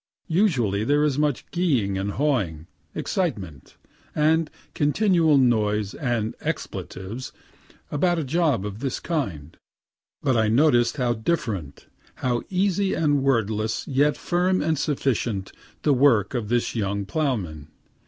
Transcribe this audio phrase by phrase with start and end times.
[0.33, 2.65] Usually there is much geeing and hawing,
[2.95, 3.77] excitement,
[4.15, 7.31] and continual noise and expletives,
[7.91, 9.55] about a job of this kind.
[10.23, 11.85] But I noticed how different,
[12.15, 15.51] how easy and wordless, yet firm and sufficient,
[15.83, 17.67] the work of this young ploughman.